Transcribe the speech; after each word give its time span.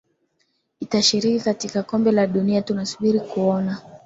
itashiriki 0.79 1.39
katika 1.43 1.83
kombe 1.83 2.11
la 2.11 2.27
dunia 2.27 2.61
tunasubiri 2.61 3.19
kuona 3.19 3.81